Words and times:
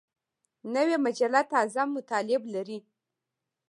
نوې 0.75 0.95
مجله 1.05 1.41
تازه 1.53 1.81
مطالب 1.95 2.41
لري 2.53 2.79